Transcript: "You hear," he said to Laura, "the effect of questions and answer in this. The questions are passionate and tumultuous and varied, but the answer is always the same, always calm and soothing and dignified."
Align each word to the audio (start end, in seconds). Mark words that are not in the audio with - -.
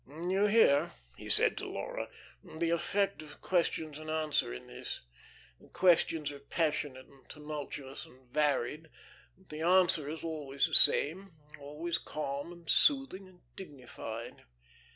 "You 0.07 0.47
hear," 0.47 0.93
he 1.15 1.29
said 1.29 1.59
to 1.59 1.67
Laura, 1.67 2.09
"the 2.43 2.71
effect 2.71 3.21
of 3.21 3.39
questions 3.39 3.99
and 3.99 4.09
answer 4.09 4.51
in 4.51 4.65
this. 4.65 5.01
The 5.59 5.67
questions 5.67 6.31
are 6.31 6.39
passionate 6.39 7.05
and 7.05 7.29
tumultuous 7.29 8.07
and 8.07 8.27
varied, 8.33 8.89
but 9.37 9.49
the 9.49 9.61
answer 9.61 10.09
is 10.09 10.23
always 10.23 10.65
the 10.65 10.73
same, 10.73 11.33
always 11.59 11.99
calm 11.99 12.51
and 12.51 12.67
soothing 12.67 13.27
and 13.27 13.41
dignified." 13.55 14.45